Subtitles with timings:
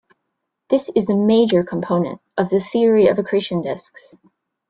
[0.71, 4.15] This is a major component of the theory of accretion disks.